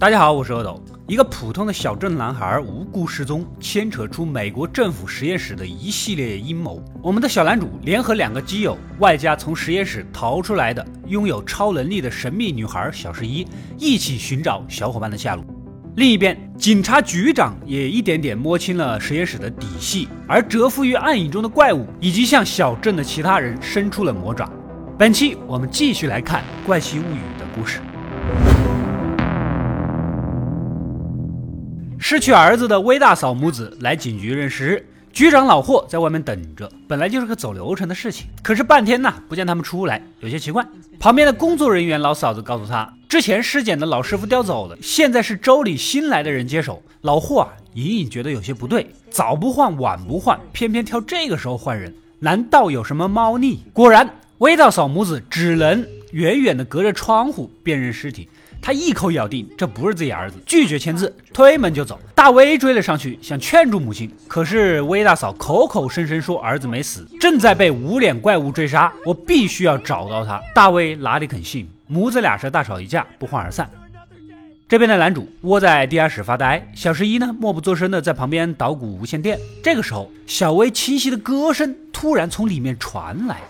[0.00, 0.80] 大家好，我是阿斗。
[1.08, 6.80] 一个普通的小镇男孩无故失踪，牵扯出美国政府实验室的一系列阴谋。
[7.02, 13.44] 我们的小男主联合两个基友，外加从实验室逃出来的拥有超能力的神秘女孩小十一，
[13.76, 15.44] 一起寻找小伙伴的下落。
[15.96, 24.48] 另一边，警察局长也一点点摸清了实验室的底细，而蛰伏于暗影中的怪物已经向小镇的其他人伸出了魔爪。
[24.96, 27.80] 本期我们继续来看《怪奇物语》的故事。
[32.10, 36.66] 失去儿子的威大嫂母子来警局认尸，局长老霍在外面等着。
[36.88, 40.66] 本来就是个走流程的事情，可是半天呢不见他们出来，有些奇怪。
[40.98, 46.82] 旁边的工作人员老嫂子告诉他，之前尸检的老师傅调走了，现在是州里新来的人接手。
[47.02, 53.64] 老霍啊，隐隐觉得有些不对，早不换晚不换，偏偏挑这个时候换人，难道有什么猫腻？
[53.74, 58.30] 果然，威大嫂母子只能远远的隔着窗户辨认尸体。
[58.60, 61.98] 他一口咬定这不是自己儿子，拒绝签字，推门就走。
[62.14, 70.40] 大威追了上去，想劝住母亲，可是威大嫂口口声声说儿子没死，正在被无脸怪物追杀，我必须要找到他。
[70.54, 71.68] 大威哪里肯信？
[71.86, 73.70] 母子俩是大吵一架，不欢而散。
[74.68, 79.38] 这边的男主窝在地下室发呆，小十一呢默不作声的在旁边捣鼓无线电。
[79.62, 83.40] 这个时候，小薇清晰的歌声突然从里面传来。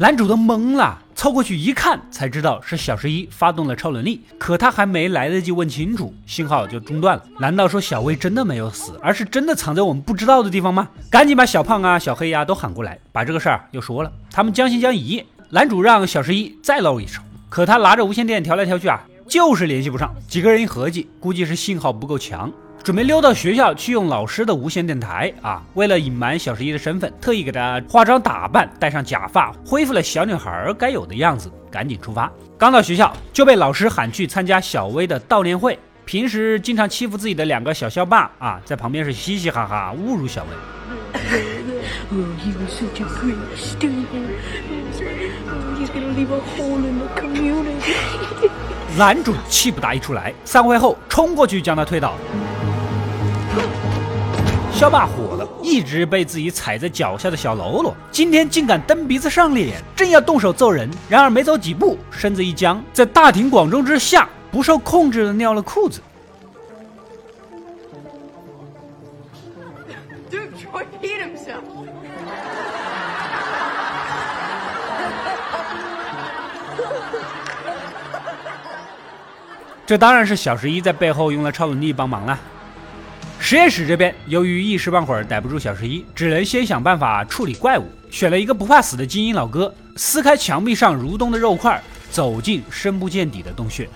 [0.00, 4.22] 男主都懵了，凑过去一看，才知道是小十一发动了超能力。
[4.38, 7.22] 可他还没来得及问清楚，信号就中断了。
[7.38, 10.88] 难道说小薇真的没有死，而是真的藏在我们不知道的地方吗？
[11.10, 14.10] 赶紧把小胖啊、小黑呀都喊过来，把这个事儿又说了。
[14.30, 15.22] 他们将信将疑。
[15.50, 17.20] 男 主让小十一再露一手，
[17.50, 20.14] 可他拿着无线电调来调去啊，就是联系不上。
[20.26, 22.50] 几个人一合计，估计是信号不够强。
[22.82, 25.62] 准备溜到学校去用老师的无线电台啊！
[25.74, 32.30] 为了隐瞒小十一的身份，特意给他化妆打扮，戴上假发，恢复了小女孩该有的样子，赶紧出发。
[32.56, 35.78] 刚到学校就被老师喊去参加小薇的悼念会。
[36.06, 40.48] 平时经常欺负自己的两个小校霸啊，在旁边是嘻嘻哈哈侮辱小薇。
[48.98, 52.14] 男主气不打一处来，散会后冲过去将他推倒。
[54.80, 66.00] 校霸火了，一直被自己踩在脚下的小喽啰，今天竟敢蹬鼻子上脸，正要动手揍人，然而没走几步，身子一僵，在大庭广众之下不受控制的尿了裤子。
[79.84, 82.38] 这当然是小十一在背后用了超能力帮忙了。
[83.50, 87.84] 实验室这边，由于一时半会儿逮不住小十一，只能先想办法处理怪物。
[88.08, 93.88] 选了一个不怕死的精英老哥，撕开墙壁上蠕动的肉块，走进深不见底的洞穴。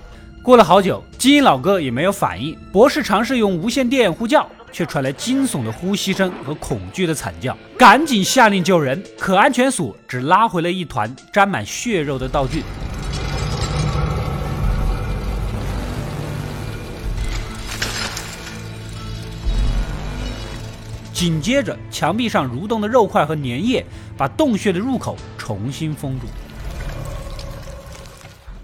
[0.42, 2.58] 过了好久，精英老哥也没有反应。
[2.72, 7.56] 博士尝试用无线电呼叫，却传来惊悚的呼吸声和恐惧的惨叫。
[7.78, 12.64] 赶紧下令救人，可安全锁只拉回了一团沾满血肉的道具。
[21.14, 23.86] 紧接着，墙壁上蠕动的肉块和粘液
[24.16, 26.26] 把洞穴的入口重新封住。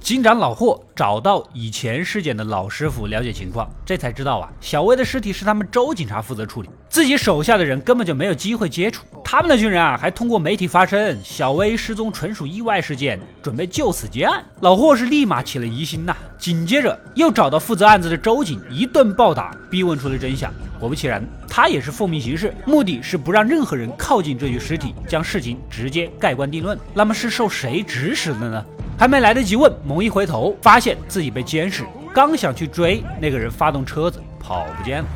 [0.00, 9.04] 警长老霍找到以前尸检的老师傅了解情况，这才知道啊，小薇的尸体是他们周警察负责处理，自己手下的人根本就没有机会接触。
[9.24, 14.44] 他们的军人啊，还通过媒体发声，小薇失踪纯属意外事件，准备就此结案。
[14.60, 20.52] 老霍是立马起了疑心呐，紧接着又找到负责案子的周警，一顿暴打，逼问出了真相。
[20.80, 26.76] 果不其然，他也是奉命行事，目的是不让任何人靠近这具尸体，将事情直接盖棺定论。
[26.92, 28.64] 那么是受谁指使的呢？
[28.98, 31.84] 还没来得及问，猛一回头，发现自己被监视。
[32.12, 35.08] 刚想去追那个人，发动车子跑不见了。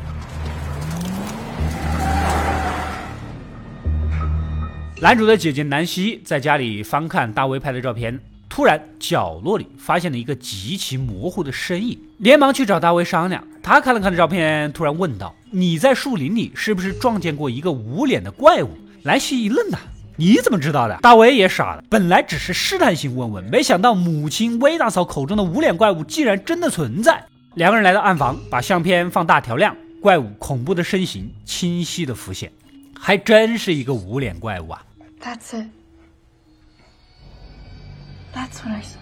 [5.05, 8.19] 男主的姐姐南希在家里翻看大卫拍的照片，
[8.49, 13.47] 突然角落里发现了一个极其模糊的身影，连忙去找大卫商量。
[13.61, 18.69] 他看了看照片，突然问道：“你在树林里是不是撞见过一个无脸的怪物？”
[19.05, 19.77] 南希一愣呐。
[20.15, 20.97] 你怎么知道的？
[21.03, 27.23] 大威也傻了，本来只是试探性问问，没想到母亲威大嫂口中的无脸怪物竟然真的存在。
[27.53, 32.51] 两个人来到暗房，把相片放大调亮，怪物恐怖的身形清晰的浮现，
[32.99, 34.81] 还真是一个无脸怪物啊
[35.21, 35.67] ！That's it.
[38.33, 38.99] That's what I saw.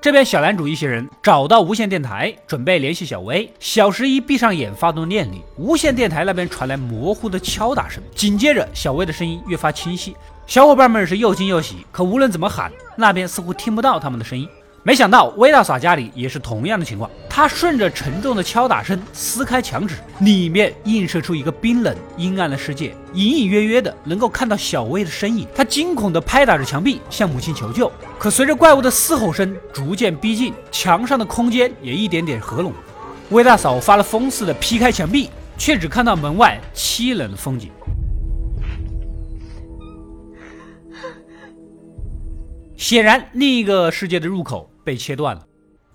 [0.00, 3.50] 这边小男主一行人找到无线电台，准备联系小薇。
[3.58, 10.14] 小十一闭上眼发动念力，无线电台那边传来模糊的敲打声，紧接着小薇的声音越发清晰。
[10.46, 14.46] 小伙伴们是又惊又喜，可无论怎么喊，那边似乎听不到他们的声音。
[14.82, 25.44] 没想到威大嫂家里也是同样的情况，他顺着沉重的敲打声撕开墙纸，里面映射出一个冰冷阴暗的世界，隐隐约约的能够看到小薇的身影。
[25.52, 27.90] 他惊恐地拍打着墙壁，向母亲求救。
[28.20, 32.72] 可随着怪物的嘶吼声逐渐逼近，墙上的空间也一点点合拢。
[33.30, 35.28] 魏大嫂发了疯似的劈开墙壁，
[35.58, 37.68] 却只看到门外凄冷的风景。
[42.76, 44.70] 显然，另一个世界的入口。
[44.84, 45.42] 被切断了，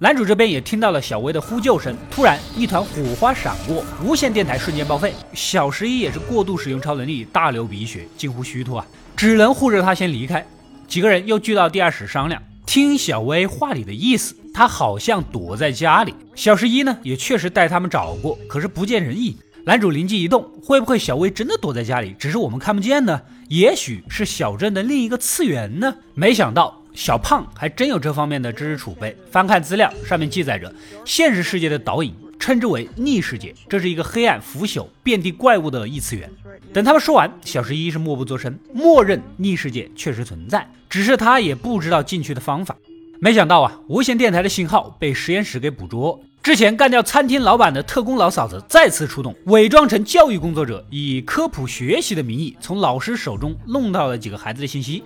[0.02, 1.94] 男主这边也听到了小薇的呼救声。
[2.10, 5.14] 突然，一团火花闪过，无线电台瞬间报废。
[5.34, 8.88] 小十一也是过度使用超能力，大流鼻血，近乎虚脱啊，
[9.18, 10.46] 只能护着他先离开。
[10.88, 16.16] 几个人又聚到地下室商量，听小薇话里的意思，她好像躲在家里。
[16.34, 19.36] 小十一呢，也确实带他们找过，可是不见人影。
[19.66, 23.22] 男主灵机一动，会不会小薇真的躲在家里，只是我们看不见呢？
[23.50, 25.94] 也许是小镇的另一个次元呢？
[26.14, 26.79] 没想到。
[26.94, 29.16] 小胖还真有这方面的知识储备。
[29.32, 30.74] 翻看资料，上面记载着
[31.06, 36.30] 现实世界的导引称之为逆世界，这是一个黑暗、腐朽、遍地怪物的异次元。
[36.72, 42.76] 等他们说完，小十一是默不作声，默认逆世界确实存在，只是他也不知道进去的方法。
[43.20, 46.20] 没想到啊，无线电台的信号被实验室给捕捉。
[46.42, 55.04] 之前干掉餐厅老板的特工老嫂子再次出动，伪装成教育工作者，以科普学习的名义，从老师手中弄到了几个孩子的信息。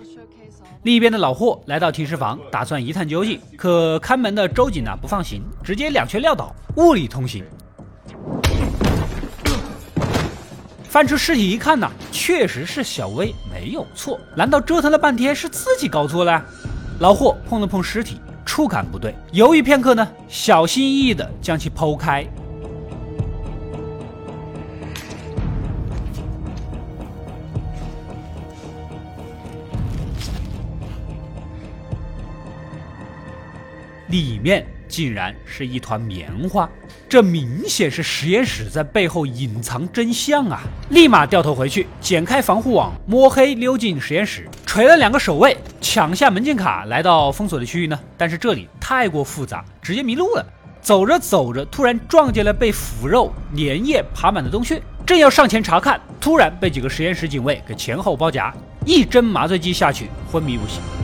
[0.84, 7.42] 另一边的老霍来到停尸房，打算一探究竟，可看门的周警呢不放行，直接两拳撂倒，物理通行。
[10.82, 14.20] 翻出尸体一看呢，确实是小薇，没有错。
[14.36, 16.44] 难道折腾了半天是自己搞错了？
[16.98, 22.26] 老霍碰了碰尸体，触感不对，犹豫片刻呢，小心翼翼地将其剖开。
[34.14, 36.70] 里面竟然是一团棉花，
[37.08, 40.60] 这明显是实验室在背后隐藏真相啊！
[40.90, 47.98] 立马掉头回去，剪开防护网，摸黑溜进实验室，锤了两个守卫，抢下门禁卡，来到封锁的区域呢。
[48.16, 50.46] 但是这里太过复杂，直接迷路了。
[50.80, 58.54] 走着走着，突然撞见了被腐肉粘液爬满的洞穴，正要上前查看，突然被几个实验室警卫给前后包夹，
[58.86, 61.03] 一针麻醉剂下去，昏迷不醒。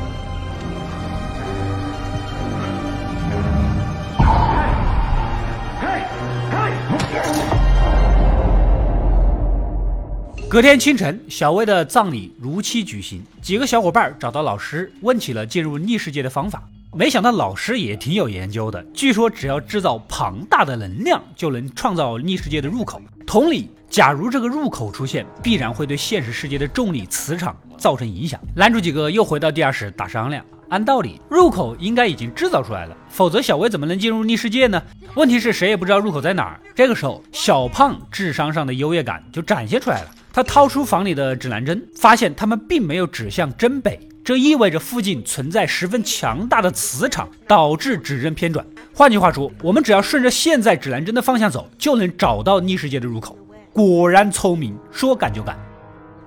[10.49, 13.23] 隔天清晨，小薇的葬礼如期举行。
[13.41, 16.63] 几个小伙伴找到老师，问起了进入逆世界的方法。
[16.93, 23.01] 没想到老师也挺有研究的，据说只要制造庞大的能量，就能创造逆世界的入口。
[23.25, 28.41] 同理，假如这个入口出现，必然会对现实世界的重力磁场造成影响。
[28.57, 30.45] 男主几个又回到地下室打商量。
[30.71, 34.81] 按道理，入口应该已经制造出来了，否则小薇怎么能进入逆世界呢？
[35.17, 36.61] 问题是谁也不知道入口在哪儿。
[36.77, 40.11] 这个时候，小胖智商上的优越感就展现出来了。
[40.33, 48.65] 他掏出房里的指南针，发现他们并没有指向真北，这意味着附近存在十分强大的磁场，导致指针偏转。
[48.95, 53.37] 换句话说，我们只要顺着现在指南针的方向走，就能找到逆世界的入口。
[53.73, 55.59] 果然聪明，说干就干。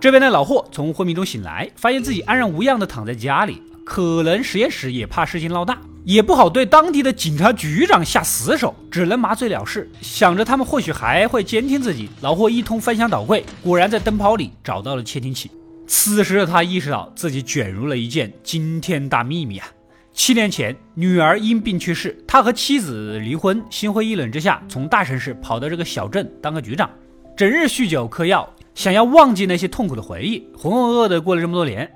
[0.01, 5.79] 这边的老霍从昏迷中醒来，发现自己安然无恙的躺在家里， 可能实验室也怕事情闹大。
[6.05, 9.89] 也不好对当地的警察局长下死手，只能麻醉了事。
[10.01, 15.49] 想着他们或许还会监听自己，老霍一通翻箱倒柜，果然在灯泡里找到了窃听器。
[15.87, 19.67] 此时的他意识到自己卷入了一件惊天大秘密啊！
[20.11, 26.89] 七年前，女儿因病去世，他和妻子离婚，心灰意冷之下，从大城市跑到这个小镇当个局长，
[27.37, 31.89] 整日酗酒嗑药，想要忘记那些痛苦的回忆，浑浑噩噩的过了这么多年。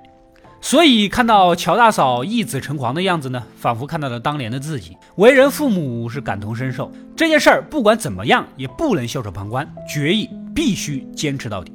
[0.60, 4.98] 所以看到乔大嫂义子成狂的样子呢，仿佛看到了当年的自己。
[5.16, 11.72] 为人父母是感同身受，这件事儿不管怎么样也不能袖手旁观，决意必须坚持到底。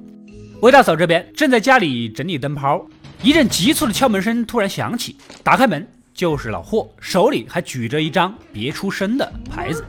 [0.60, 2.84] 魏大嫂这边正在家里整理灯泡，
[3.22, 9.82] 一阵急促的敲门声突然响起，打开门就是老霍，手里还举着一张别出声的牌子。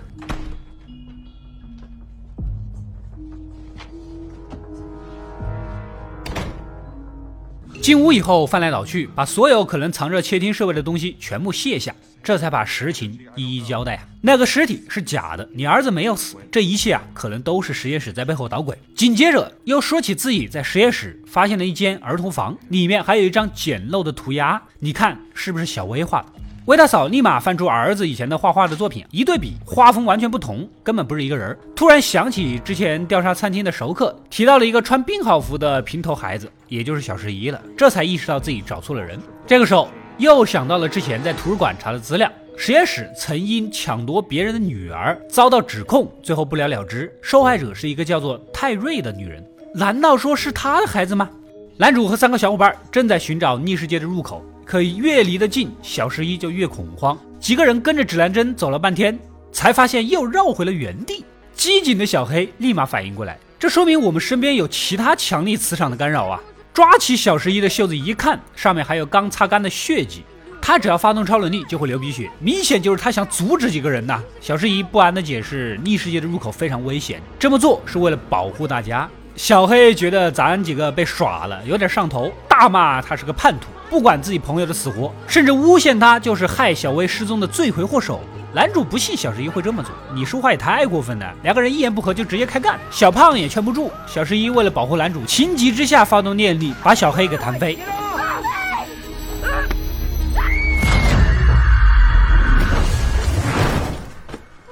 [7.83, 14.07] 进屋以后，翻来倒去，把所有可能藏着窃听设备的东西全部卸下，这才把实情一一交代啊。
[14.21, 18.77] 那个尸体是假的，你儿子没有死，这一切啊，可能都是实验室在背后捣鬼。
[18.95, 26.27] 紧接着又说起自己在实验室发现了一间儿童房，里面还有一张简陋的涂鸦，你看是不是小薇画的？
[26.65, 31.57] 魏大嫂立马翻出儿子以前的画画的作品，一对比，画风完全不同，根本不是一个人。
[31.75, 39.03] 突然想起之前调查餐厅的熟客提到了一个穿病号服的平头孩子，也就是小十一了，这才意识到自己找错了。
[39.03, 39.19] 人。
[39.45, 47.13] 这个时候又想到了之前在图书馆查的资料，实验室曾因抢夺别人的女儿遭到指控，最后不了了之。
[47.21, 51.13] 受害者是一个叫做泰瑞的女人，难道说是她的孩子。
[51.13, 51.29] 吗？
[51.75, 54.41] 男主和三个小伙伴正在寻找逆世界的入口。
[54.65, 57.17] 可越离得近，小十一就越恐慌。
[57.39, 59.17] 几个人跟着指南针走了半天，
[59.51, 61.25] 才发现又绕回了原地。
[61.53, 66.41] 机警的小黑立马反应过来，这说明我们身边有其他强力磁场的干扰啊！
[66.73, 70.23] 抓起小十一的袖子一看，上面还有刚擦干的血迹。
[70.59, 74.23] 他只要发动超能力就会流鼻血，明显就是他想阻止几个人呐。
[74.39, 79.07] 小十一不安的解释：逆世界的入口非常危险，这么做是为了保护大家。
[79.35, 88.21] 小黑觉得咱几个被耍了，有点上头，大骂他是个叛徒，不管自己朋友的死活，甚至诬陷他就是害小薇失踪的罪魁祸首。
[88.51, 91.31] 男主不信小十一会这么做，你说话也太过分了。
[91.43, 93.91] 两个人一言不合就直接开干，小胖也劝不住。
[94.07, 97.77] 小十一为了保护男主，情急之下发动念力，把小黑给弹飞。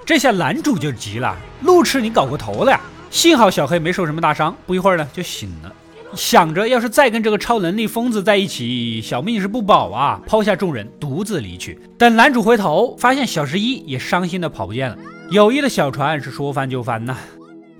[0.03, 2.81] 这下男主就急了，路痴，你搞过头了呀！
[3.11, 5.71] 幸好小黑没受什么大伤，不一会儿呢就醒了。
[6.13, 10.21] 想着要是再跟这个超能力疯子在一起，小命是不保啊！
[10.27, 11.79] 抛下众人，独自离去。
[11.97, 14.97] 等男主回头，发现小十一也伤心的跑不见了。
[15.29, 17.15] 友谊的小船是说翻就翻呐。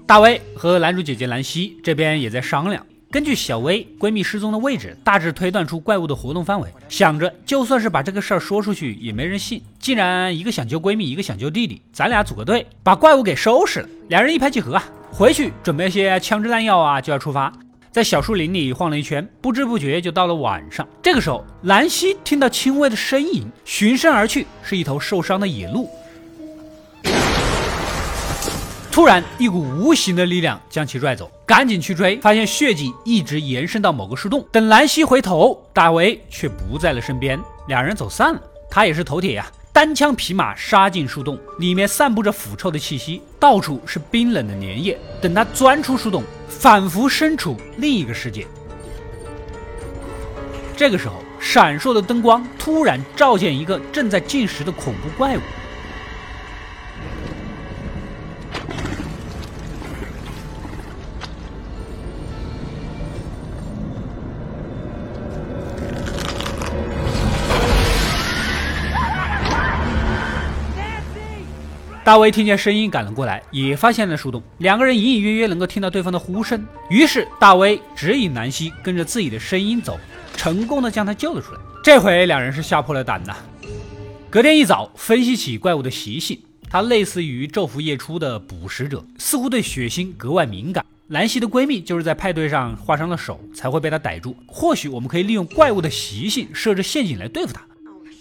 [0.08, 6.70] 大威和男主姐姐兰溪这边也在商量，根据小薇闺蜜失踪的位置，大致推断出怪物的活动范围。
[6.88, 9.62] 想着就算是把这个事儿说出去，也没人信。
[9.78, 13.90] 既然一个想救闺蜜，一个想救弟弟，咱俩组个队，把怪物给收拾了。
[14.08, 14.84] 两人一拍即合啊！
[15.12, 17.52] 回去准备些枪支弹药啊，就要出发。
[17.92, 20.88] 在小树林里晃了一圈，不知不觉就到了晚上。
[21.04, 25.90] 这个时候，兰溪听到轻微的呻吟，循声而去，是一头受伤的野鹿。
[28.90, 34.46] 突然，一股无形的力量将其拽走，赶紧去追，发现血迹一直延伸到某个树洞。
[34.54, 38.42] 等兰溪回头，大为却不在了身边，两人走散了。
[38.70, 39.52] 他也是头铁呀。
[39.74, 45.00] 单枪匹马杀进树洞，里面散布着腐臭的气息，到处是冰冷的粘液。
[45.22, 48.46] 等他钻出树洞，仿佛身处另一个世界。
[50.76, 55.42] 这个时候，闪烁的灯光突然照见一个正在进食的恐怖怪物。
[72.04, 74.42] 大卫听见声音赶了过来，也发现了树洞。
[74.58, 80.00] 两个人隐隐约约能够听到对方的呼声，于是大卫指引南希跟着自己的声音走，
[80.36, 81.60] 成功的将他救了出来。
[81.84, 83.38] 这回两人是吓破了胆呐。
[84.32, 90.84] 隔天一早，分析起怪物的习性，它类似于昼伏夜出的捕食者，似乎对血腥格外敏感。
[91.10, 94.36] 兰希的闺蜜就是在派对上划伤了手，才会被他逮住。
[94.48, 97.62] 或许我们可以利用怪物的习性设置陷阱来对付他。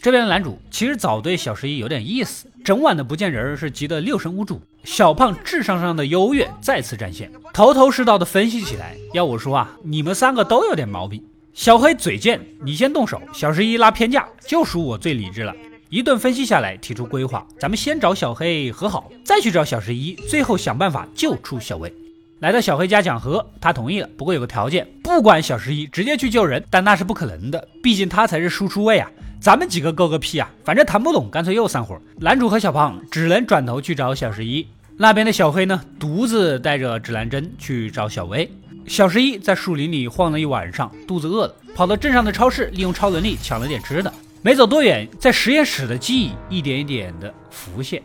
[0.02, 4.60] 这边的男主其实早对小十一有点意思，整晚的不见人是急得六神无主。
[4.84, 8.96] 小胖智商上的优越再次展现，头头是道的分析起来。
[9.12, 11.22] 要我说啊，你们三个都有点毛病。
[11.52, 13.20] 小黑嘴贱，你先动手。
[13.32, 15.54] 小十一拉偏架，就属我最理智了。
[15.88, 21.92] 一顿分析下来，提出规划：咱们先找小黑和好，再去找小十一，最后想办法救出小薇。
[22.38, 29.10] 来到小黑家讲和，他同意了，不过有个条件，不管小十一直接去救人，但那是不可能的，毕竟他才是输出位啊。
[29.40, 30.50] 咱们几个够个屁啊！
[30.62, 31.98] 反正谈不懂，干脆又散伙。
[32.18, 34.66] 男主和小胖只能转头去找小十一。
[34.98, 38.50] 那边的小黑呢，独自带着指南针去找小薇。
[38.86, 44.12] 小十一在树林里晃了一晚上，肚子饿了，跑到镇上的超市，利用超能力抢了点吃的。
[44.42, 48.02] 没走多远，在实验室的记忆一点一点的浮现。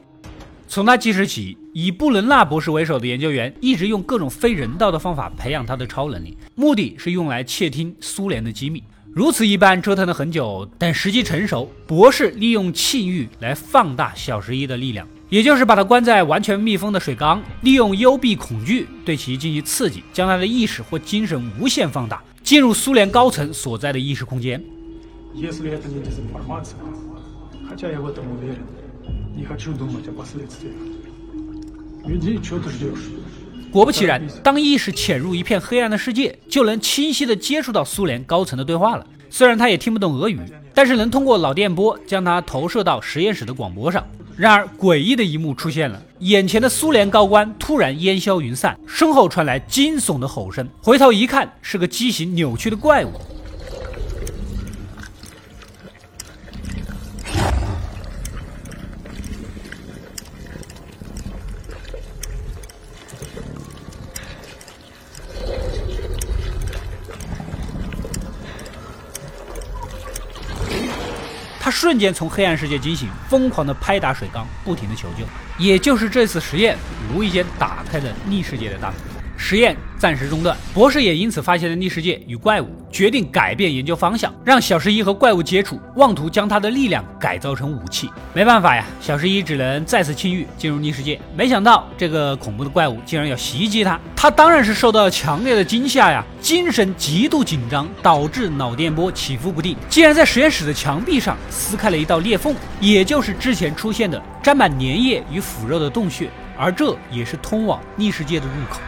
[0.69, 8.81] 从那记事起，以布伦纳博士为首的研究员一直用各种非人道的方法培养他的超能力，目的是用来窃听苏联的机密。
[9.15, 24.61] 如此一般，折腾了很久，等时机成熟，博士利用气域来放大小十一的力量，也就是把他关在完全密封的水缸，利用幽闭恐惧对其进行刺激，将他的意识或精神无限放大，进入苏联高层所在的意识空间。
[33.71, 39.05] 果不其然，当意识潜入一片黑暗的世界，就能清晰地接触到苏联高层的对话了。
[39.29, 40.39] 虽然他也听不懂俄语，
[40.73, 44.05] 但是能通过脑电波将它投射到实验室的广播上。
[44.37, 50.65] 然而，诡异的一幕出现了：眼前的苏联高官突然烟消云散，身后传来惊悚的吼声。
[50.81, 53.11] 回头一看，是个畸形扭曲的怪物。
[71.75, 75.25] 瞬间从黑暗世界惊醒，疯狂的拍打水缸，不停的求救。
[75.57, 76.77] 也就是这次实验，
[77.13, 79.14] 无意间打开了逆世界的大门。
[79.37, 88.09] 实验暂时中断，博士也因此发现了逆世界与怪物，决定改变研究方向，让小十一和怪物接触，妄图将他的力量改造成武器。
[88.33, 91.19] 没办法呀，小十一只能再次庆遇进入逆世界。
[91.35, 108.79] 没想到这个恐怖的怪物竟然要袭击他，他当然是受到了强烈的惊吓呀，精神极度紧张，导致脑电波起伏不定，竟然在实验室的墙壁上撕开了一道裂缝，也就是之前出现的沾满粘液与腐肉的洞穴，而这也是通往逆世界的入口。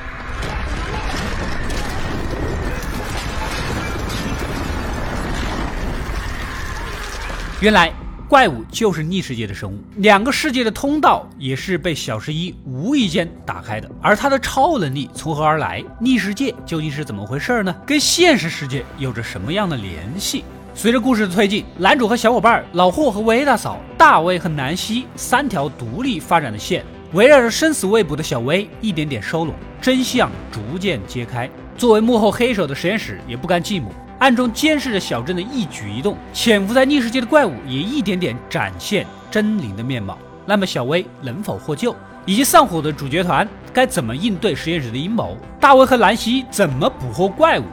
[7.59, 7.91] 原来
[8.29, 13.89] 怪物就是逆世界的生物，两个世界的通道也是被小十一无意间打开的。
[13.99, 15.83] 而他的超能力从何而来？
[15.99, 17.75] 逆世界究竟是怎么回事呢？
[17.83, 20.43] 跟现实世界有着什么样的联系？
[20.75, 31.49] 随着故事的推进，男主和小伙伴老霍和维大嫂、大威和南希三条独立发展的线，围绕着生死未卜的小薇一点点收拢，真相逐渐揭开。
[31.75, 33.85] 作为幕后黑手的实验室也不甘寂寞。
[34.19, 40.17] 暗中监视着小镇的一举一动，潜伏在逆世界的怪物也一点点展现狰狞的面貌。
[40.45, 41.95] 那么小薇能否获救？
[42.25, 45.37] 以及丧火的主角团该怎么应对实验室的阴谋？
[45.59, 47.63] 大卫和兰西怎么捕获怪物？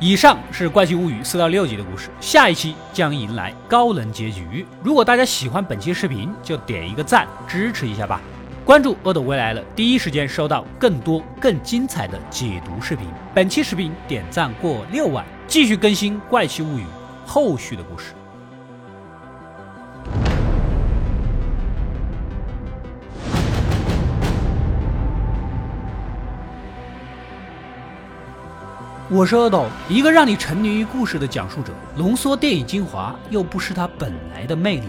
[0.00, 4.66] 以上是《怪奇物语》四到六集的故事，下一期将迎来高能结局。
[4.82, 8.20] 如果大家喜欢本期视频，就点一个赞支持一下吧。
[8.68, 13.06] 关注阿斗未来了，第一时间收到更多更精彩的解读视频。
[13.34, 15.24] 本期视频点赞过六万。
[15.46, 16.82] 继续更新《怪奇物语》
[17.24, 18.12] 后续的故事。
[29.08, 34.88] 我是阿斗，一个让你沉迷于故事的讲述者，浓缩电影精华，又不失它本来的魅力。